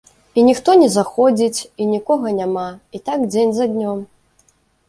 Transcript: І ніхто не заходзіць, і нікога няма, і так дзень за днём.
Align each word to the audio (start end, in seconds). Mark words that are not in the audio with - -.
І 0.37 0.43
ніхто 0.45 0.73
не 0.83 0.87
заходзіць, 0.95 1.59
і 1.85 1.87
нікога 1.93 2.33
няма, 2.39 2.67
і 2.99 3.03
так 3.11 3.29
дзень 3.31 3.55
за 3.59 3.65
днём. 3.75 3.99